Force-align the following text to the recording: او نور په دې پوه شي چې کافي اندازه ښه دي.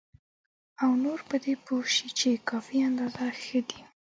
او 0.83 0.91
نور 1.03 1.19
په 1.29 1.35
دې 1.43 1.53
پوه 1.65 1.83
شي 1.95 2.07
چې 2.19 2.29
کافي 2.49 2.77
اندازه 2.89 3.25
ښه 3.41 3.59
دي. 3.69 3.81